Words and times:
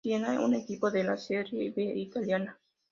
Siena, 0.03 0.41
un 0.41 0.55
equipo 0.55 0.89
de 0.89 1.03
la 1.03 1.15
Serie 1.15 1.69
B 1.75 1.83
italiana. 1.93 2.59